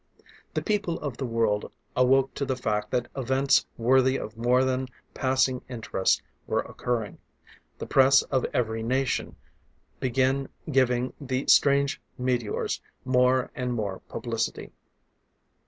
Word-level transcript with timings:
The 0.55 0.63
people 0.63 0.99
of 0.99 1.17
the 1.17 1.27
world 1.27 1.71
awoke 1.95 2.33
to 2.33 2.43
the 2.43 2.55
fact 2.55 2.89
that 2.89 3.07
events 3.15 3.67
worthy 3.77 4.17
of 4.17 4.35
more 4.35 4.63
than 4.63 4.87
passing 5.13 5.61
interest 5.69 6.23
were 6.47 6.61
occurring. 6.61 7.19
The 7.77 7.85
press 7.85 8.23
of 8.23 8.43
every 8.51 8.81
nation 8.81 9.35
begin 9.99 10.49
giving 10.71 11.13
the 11.21 11.45
strange 11.49 12.01
meteors 12.17 12.81
more 13.05 13.51
and 13.53 13.75
more 13.75 13.99
publicity. 14.09 14.71